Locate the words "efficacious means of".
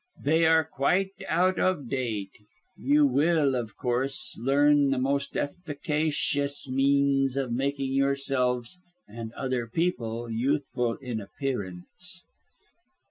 5.37-7.51